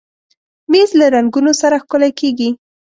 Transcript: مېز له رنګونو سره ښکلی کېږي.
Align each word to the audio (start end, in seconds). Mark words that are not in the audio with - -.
مېز 0.71 0.89
له 0.99 1.05
رنګونو 1.15 1.51
سره 1.61 1.75
ښکلی 1.83 2.11
کېږي. 2.19 2.49